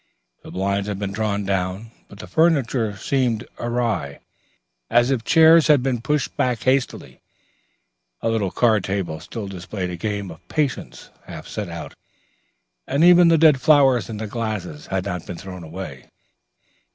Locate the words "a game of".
9.91-10.47